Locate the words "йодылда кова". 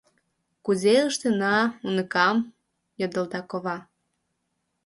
2.99-3.77